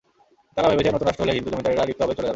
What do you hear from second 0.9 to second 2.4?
নতুন রাষ্ট্র হলে হিন্দু জমিদারেরা রিক্ত হবে, চলে যাবে।